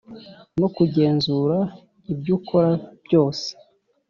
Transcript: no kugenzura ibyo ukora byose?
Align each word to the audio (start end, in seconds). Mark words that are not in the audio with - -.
no 0.59 0.67
kugenzura 0.75 1.57
ibyo 2.11 2.31
ukora 2.37 2.71
byose? 3.05 3.47